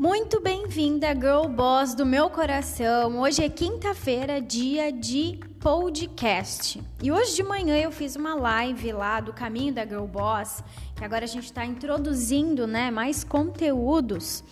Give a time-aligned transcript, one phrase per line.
[0.00, 3.20] Muito bem-vinda, Girl Boss do meu coração.
[3.20, 6.82] Hoje é quinta-feira, dia de podcast.
[7.02, 10.64] E hoje de manhã eu fiz uma live lá do caminho da Girl Boss,
[10.96, 14.42] que agora a gente está introduzindo né, mais conteúdos.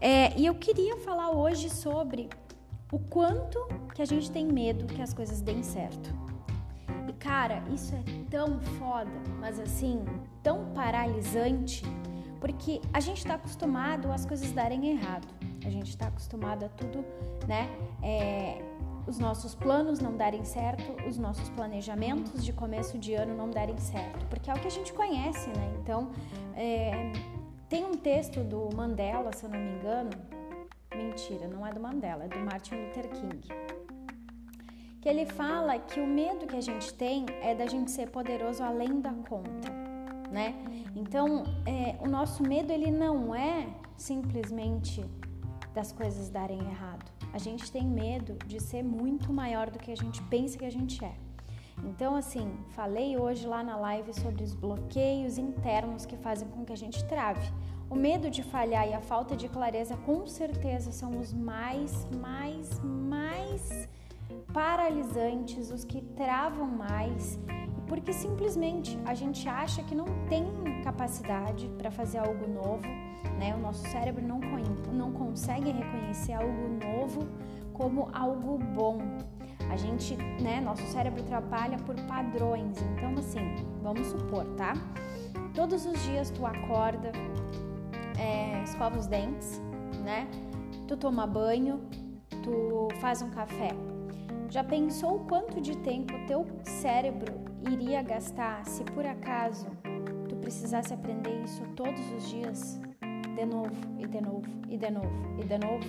[0.00, 2.28] É, e eu queria falar hoje sobre
[2.90, 6.12] o quanto que a gente tem medo que as coisas deem certo.
[7.08, 10.04] E cara, isso é tão foda, mas assim,
[10.42, 11.84] tão paralisante
[12.40, 15.26] porque a gente está acostumado às coisas darem errado.
[15.64, 17.04] A gente está acostumado a tudo,
[17.46, 17.68] né?
[18.02, 18.62] É,
[19.06, 23.76] os nossos planos não darem certo, os nossos planejamentos de começo de ano não darem
[23.78, 25.78] certo, porque é o que a gente conhece, né?
[25.80, 26.10] Então,
[26.54, 27.12] é,
[27.68, 30.10] tem um texto do Mandela, se eu não me engano,
[30.94, 33.48] mentira, não é do Mandela, é do Martin Luther King,
[35.00, 38.62] que ele fala que o medo que a gente tem é da gente ser poderoso
[38.62, 39.87] além da conta
[40.30, 40.54] né?
[40.94, 43.66] Então, é, o nosso medo ele não é
[43.96, 45.04] simplesmente
[45.74, 47.10] das coisas darem errado.
[47.32, 50.70] A gente tem medo de ser muito maior do que a gente pensa que a
[50.70, 51.14] gente é.
[51.84, 56.72] Então, assim, falei hoje lá na live sobre os bloqueios internos que fazem com que
[56.72, 57.48] a gente trave.
[57.88, 62.80] O medo de falhar e a falta de clareza, com certeza, são os mais, mais,
[62.80, 63.88] mais
[64.52, 67.38] paralisantes, os que travam mais
[67.88, 70.46] porque simplesmente a gente acha que não tem
[70.84, 72.86] capacidade para fazer algo novo,
[73.38, 73.54] né?
[73.54, 74.40] O nosso cérebro não,
[74.92, 77.26] não consegue reconhecer algo novo
[77.72, 78.98] como algo bom.
[79.70, 82.76] A gente, né, nosso cérebro trabalha por padrões.
[82.80, 84.74] Então, assim, vamos supor, tá?
[85.54, 87.12] Todos os dias tu acorda,
[88.18, 89.60] é, escova os dentes,
[90.04, 90.28] né?
[90.86, 91.80] Tu toma banho,
[92.42, 93.70] tu faz um café.
[94.50, 97.34] Já pensou quanto de tempo teu cérebro
[97.70, 99.66] iria gastar se por acaso
[100.26, 102.80] tu precisasse aprender isso todos os dias,
[103.34, 105.86] de novo e de novo e de novo e de novo.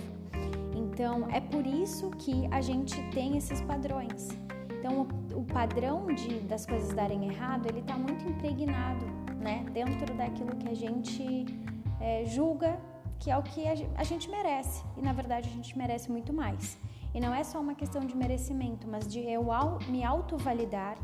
[0.76, 4.28] Então é por isso que a gente tem esses padrões.
[4.78, 9.06] Então o, padrão de, das coisas darem errado ele está muito impregnado,
[9.40, 11.46] né, dentro daquilo que a gente
[11.98, 12.78] é, julga
[13.18, 16.78] que é o que a gente merece e na verdade a gente merece muito mais.
[17.12, 19.46] E não é só uma questão de merecimento, mas de eu
[19.88, 20.96] me autovalidar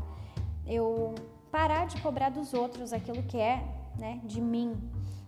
[0.67, 1.15] eu
[1.49, 3.63] parar de cobrar dos outros aquilo que é,
[3.97, 4.75] né, de mim.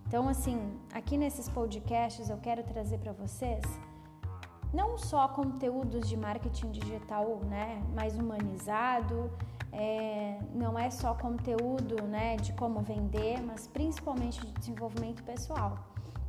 [0.06, 3.64] Então, assim, aqui nesses podcasts eu quero trazer para vocês
[4.72, 9.30] não só conteúdos de marketing digital, né, mais humanizado,
[9.72, 15.78] é, não é só conteúdo, né, de como vender, mas principalmente de desenvolvimento pessoal,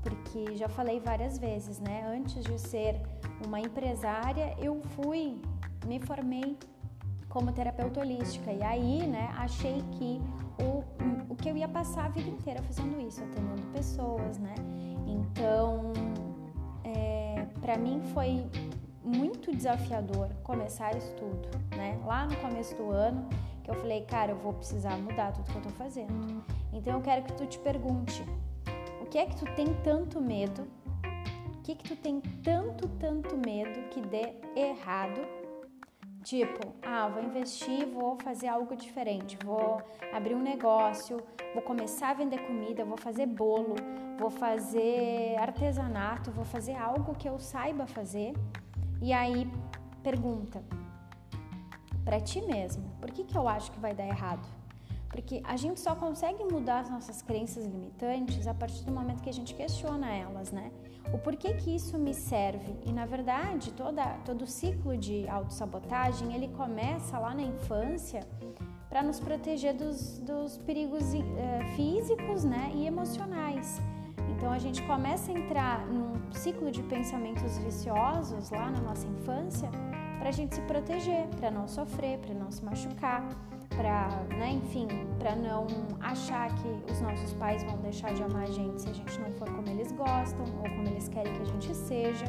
[0.01, 3.01] porque já falei várias vezes, né, antes de ser
[3.45, 5.39] uma empresária, eu fui,
[5.85, 6.57] me formei
[7.29, 8.51] como terapeuta holística.
[8.51, 10.21] E aí, né, achei que
[10.59, 10.83] o,
[11.31, 14.55] o que eu ia passar a vida inteira fazendo isso, atendendo pessoas, né?
[15.07, 15.93] Então,
[16.83, 18.45] é, para mim foi
[19.03, 21.99] muito desafiador começar isso tudo, né?
[22.05, 23.27] Lá no começo do ano,
[23.63, 26.43] que eu falei, cara, eu vou precisar mudar tudo que eu tô fazendo.
[26.73, 28.23] Então, eu quero que tu te pergunte,
[29.11, 30.67] que é que tu tem tanto medo?
[31.55, 35.21] O que que tu tem tanto, tanto medo que dê errado
[36.23, 39.81] Tipo, ah, vou investir, vou fazer algo diferente, vou
[40.13, 41.17] abrir um negócio,
[41.51, 43.73] vou começar a vender comida, vou fazer bolo,
[44.19, 48.33] vou fazer artesanato, vou fazer algo que eu saiba fazer.
[49.01, 49.51] E aí
[50.03, 50.63] pergunta
[52.05, 54.47] para ti mesmo, por que, que eu acho que vai dar errado?
[55.11, 59.29] Porque a gente só consegue mudar as nossas crenças limitantes a partir do momento que
[59.29, 60.71] a gente questiona elas, né?
[61.13, 62.77] O porquê que isso me serve?
[62.85, 68.21] E na verdade, toda, todo o ciclo de autossabotagem ele começa lá na infância
[68.87, 73.81] para nos proteger dos, dos perigos uh, físicos né, e emocionais.
[74.29, 79.69] Então a gente começa a entrar num ciclo de pensamentos viciosos lá na nossa infância
[80.19, 83.27] para a gente se proteger, para não sofrer, para não se machucar
[83.75, 84.87] para, né, enfim,
[85.17, 85.67] para não
[85.99, 89.31] achar que os nossos pais vão deixar de amar a gente se a gente não
[89.31, 92.25] for como eles gostam ou como eles querem que a gente seja.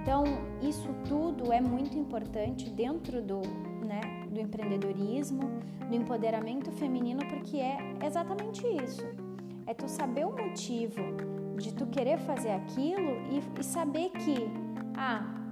[0.00, 0.24] Então,
[0.60, 3.40] isso tudo é muito importante dentro do,
[3.86, 5.42] né, do empreendedorismo,
[5.88, 9.06] do empoderamento feminino, porque é exatamente isso.
[9.66, 11.00] É tu saber o motivo
[11.56, 14.50] de tu querer fazer aquilo e, e saber que,
[14.96, 15.42] ah,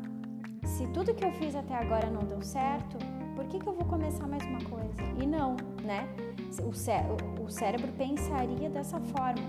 [0.64, 2.98] se tudo que eu fiz até agora não deu certo,
[3.40, 5.02] por que, que eu vou começar mais uma coisa?
[5.18, 6.06] E não, né?
[6.62, 7.02] O, cé
[7.42, 9.42] o cérebro pensaria dessa forma.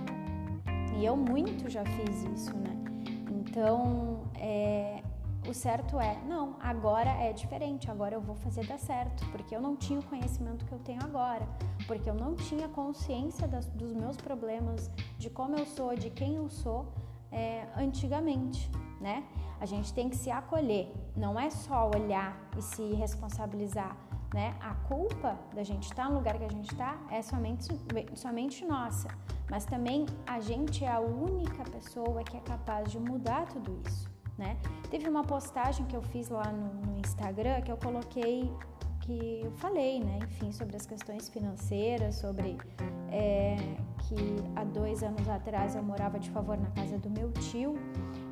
[0.95, 2.73] E eu muito já fiz isso, né?
[3.29, 5.03] Então, é,
[5.45, 9.59] o certo é, não, agora é diferente, agora eu vou fazer dar certo, porque eu
[9.59, 11.45] não tinha o conhecimento que eu tenho agora,
[11.85, 16.37] porque eu não tinha consciência das, dos meus problemas, de como eu sou, de quem
[16.37, 16.93] eu sou,
[17.29, 18.71] é, antigamente,
[19.01, 19.23] né?
[19.59, 23.97] A gente tem que se acolher, não é só olhar e se responsabilizar,
[24.33, 24.55] né?
[24.61, 27.67] A culpa da gente estar no lugar que a gente está é somente,
[28.15, 29.09] somente nossa,
[29.49, 34.09] mas também a gente é a única pessoa que é capaz de mudar tudo isso,
[34.37, 34.57] né?
[34.89, 38.49] Teve uma postagem que eu fiz lá no, no Instagram que eu coloquei
[39.01, 40.19] que eu falei, né?
[40.23, 42.57] Enfim, sobre as questões financeiras, sobre
[43.09, 43.55] é,
[43.99, 44.15] que
[44.55, 47.75] há dois anos atrás eu morava de favor na casa do meu tio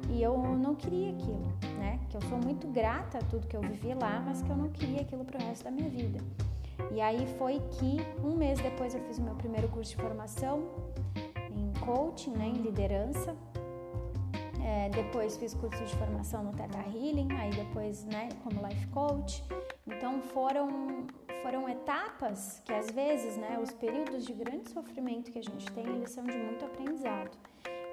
[0.10, 2.00] e eu não queria aquilo, né?
[2.10, 4.70] Que eu sou muito grata a tudo que eu vivi lá, mas que eu não
[4.70, 6.20] queria aquilo pro resto da minha vida.
[6.92, 10.64] E aí foi que um mês depois eu fiz o meu primeiro curso de formação
[11.52, 13.36] em coaching, né, em liderança.
[14.64, 19.44] É, depois fiz curso de formação no Theta Healing, aí depois, né, como life coach.
[19.86, 21.08] Então foram
[21.42, 25.86] foram etapas que às vezes, né, os períodos de grande sofrimento que a gente tem,
[25.86, 27.32] eles são de muito aprendizado.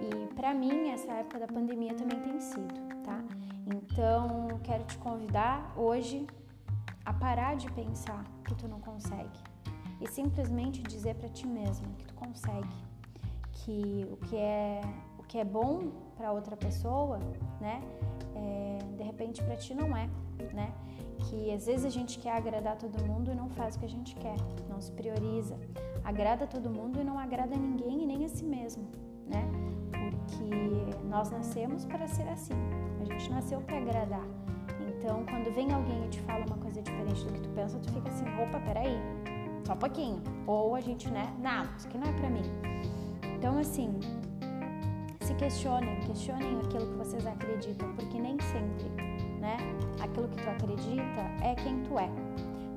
[0.00, 3.22] E para mim essa época da pandemia também tem sido, tá?
[3.66, 6.26] Então quero te convidar hoje
[7.04, 9.38] a parar de pensar que tu não consegue
[10.00, 12.76] e simplesmente dizer para ti mesmo que tu consegue,
[13.52, 14.80] que o que é
[15.18, 17.18] o que é bom para outra pessoa,
[17.60, 17.80] né?
[18.34, 20.08] É, de repente para ti não é,
[20.52, 20.72] né?
[21.18, 23.88] Que às vezes a gente quer agradar todo mundo e não faz o que a
[23.88, 24.36] gente quer,
[24.68, 25.58] não se prioriza.
[26.04, 28.86] Agrada todo mundo e não agrada ninguém e nem a si mesmo,
[29.26, 29.42] né?
[30.36, 32.54] Porque nós nascemos para ser assim.
[33.00, 34.24] A gente nasceu para agradar.
[34.88, 37.92] Então, quando vem alguém e te fala uma coisa diferente do que tu pensa, tu
[37.92, 38.98] fica assim, opa, peraí,
[39.64, 40.22] só um pouquinho.
[40.46, 42.42] Ou a gente, né, não, isso aqui não é pra mim.
[43.36, 43.98] Então, assim,
[45.20, 48.88] se questionem, questionem aquilo que vocês acreditam, porque nem sempre,
[49.40, 49.56] né,
[50.00, 52.10] aquilo que tu acredita é quem tu é.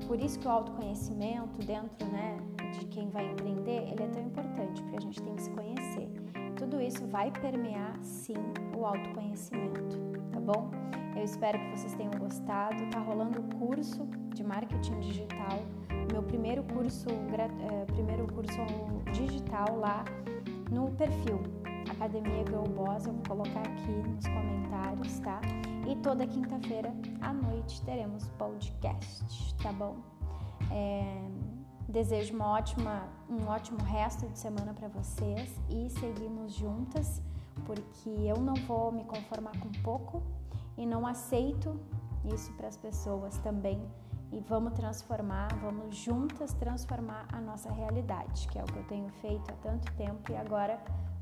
[0.06, 2.38] Por isso que o autoconhecimento dentro, né,
[2.78, 6.29] de quem vai empreender, ele é tão importante, porque a gente tem que se conhecer.
[6.70, 8.36] Tudo isso vai permear, sim,
[8.78, 9.98] o autoconhecimento,
[10.30, 10.70] tá bom?
[11.16, 12.88] Eu espero que vocês tenham gostado.
[12.90, 15.58] Tá rolando o curso de marketing digital,
[16.12, 18.60] meu primeiro curso, é, primeiro curso
[19.12, 20.04] digital lá
[20.70, 21.40] no perfil
[21.90, 25.40] Academia Girl Boss, eu vou colocar aqui nos comentários, tá?
[25.90, 29.96] E toda quinta-feira à noite teremos podcast, tá bom?
[30.70, 31.20] É,
[31.90, 37.20] desejo uma ótima, um ótimo resto de semana para vocês e seguimos juntas,
[37.66, 40.22] porque eu não vou me conformar com pouco
[40.76, 41.78] e não aceito
[42.24, 43.80] isso para as pessoas também.
[44.32, 49.08] E vamos transformar, vamos juntas transformar a nossa realidade, que é o que eu tenho
[49.20, 50.80] feito há tanto tempo e agora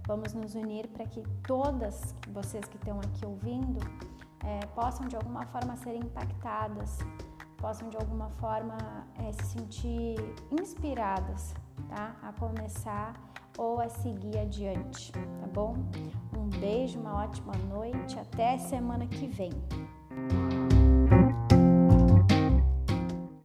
[0.09, 3.79] Vamos nos unir para que todas vocês que estão aqui ouvindo
[4.43, 7.01] é, possam de alguma forma ser impactadas,
[7.59, 8.77] possam de alguma forma
[9.19, 10.17] é, se sentir
[10.51, 11.55] inspiradas
[11.89, 12.17] tá?
[12.23, 13.13] a começar
[13.57, 15.77] ou a seguir adiante, tá bom?
[16.37, 19.51] Um beijo, uma ótima noite, até semana que vem.